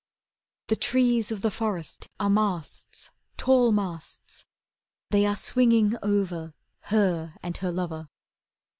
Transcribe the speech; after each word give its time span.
The 0.69 0.75
trees 0.75 1.31
of 1.31 1.41
the 1.43 1.51
forest 1.51 2.09
are 2.19 2.27
masts, 2.27 3.11
tall 3.37 3.71
masts; 3.71 4.45
They 5.11 5.27
are 5.27 5.35
swinging 5.35 5.93
over 6.01 6.55
Her 6.85 7.35
and 7.43 7.55
her 7.57 7.71
lover. 7.71 8.09